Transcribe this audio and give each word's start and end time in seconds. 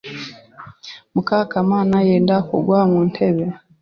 Mukakamana 1.13 1.97
yenda 2.07 2.35
kugwa 2.49 2.79
ku 2.91 2.99
ntebe. 3.09 3.45